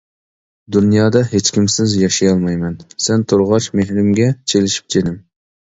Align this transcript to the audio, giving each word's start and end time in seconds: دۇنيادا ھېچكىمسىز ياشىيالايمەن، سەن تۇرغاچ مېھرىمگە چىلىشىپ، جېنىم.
دۇنيادا 0.75 1.21
ھېچكىمسىز 1.33 1.95
ياشىيالايمەن، 2.05 2.81
سەن 3.09 3.27
تۇرغاچ 3.31 3.73
مېھرىمگە 3.79 4.31
چىلىشىپ، 4.53 4.95
جېنىم. 4.97 5.25